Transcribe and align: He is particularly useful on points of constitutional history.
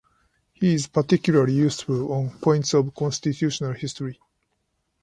He 0.53 0.73
is 0.73 0.87
particularly 0.87 1.53
useful 1.53 2.11
on 2.11 2.31
points 2.39 2.73
of 2.73 2.95
constitutional 2.95 3.73
history. 3.73 4.19